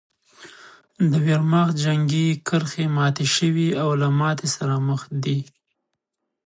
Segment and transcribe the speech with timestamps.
[1.09, 5.39] د ویرماخت جنګي کرښې ماتې شوې او له ماتې سره مخ دي